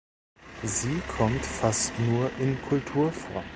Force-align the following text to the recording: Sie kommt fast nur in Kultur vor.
Sie 0.63 0.99
kommt 1.15 1.45
fast 1.45 1.93
nur 1.99 2.31
in 2.39 2.59
Kultur 2.63 3.11
vor. 3.11 3.43